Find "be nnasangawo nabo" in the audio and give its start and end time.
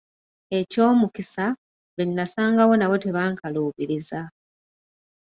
1.95-2.95